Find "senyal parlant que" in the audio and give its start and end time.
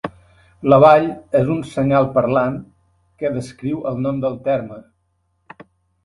1.73-3.31